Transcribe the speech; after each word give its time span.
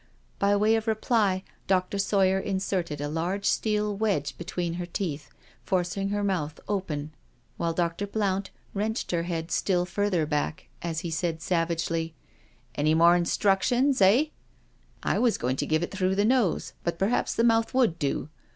By 0.39 0.55
way 0.55 0.73
of 0.73 0.87
reply. 0.87 1.43
Dr. 1.67 1.99
Sawyer 1.99 2.39
inserted 2.39 2.99
a 2.99 3.07
large 3.07 3.45
steel 3.45 3.95
wedge 3.95 4.35
between 4.35 4.73
her 4.81 4.87
teeth^ 4.87 5.27
forcing 5.63 6.09
her 6.09 6.23
mouth 6.23 6.59
open, 6.67 7.13
while 7.57 7.71
Dr. 7.73 8.07
Blount 8.07 8.49
wrenched 8.73 9.11
her 9.11 9.21
head 9.21 9.51
still 9.51 9.85
further 9.85 10.25
back, 10.25 10.69
as 10.81 11.01
he 11.01 11.11
said 11.11 11.39
savagely: 11.39 12.15
"Any 12.73 12.95
more 12.95 13.15
instructions, 13.15 14.01
eh?"" 14.01 14.29
I 15.03 15.19
was 15.19 15.37
going 15.37 15.57
to 15.57 15.67
give 15.67 15.83
it 15.83 15.91
through 15.91 16.15
the 16.15 16.25
nose, 16.25 16.73
but 16.83 16.97
per 16.97 17.09
haps 17.09 17.35
the 17.35 17.43
mouth 17.43 17.71
would 17.75 17.99
do. 17.99 18.29